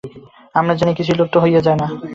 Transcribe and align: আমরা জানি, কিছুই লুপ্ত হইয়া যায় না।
আমরা 0.55 0.73
জানি, 0.75 0.91
কিছুই 0.93 1.17
লুপ্ত 1.17 1.35
হইয়া 1.37 1.61
যায় 1.61 1.77
না। 1.77 1.87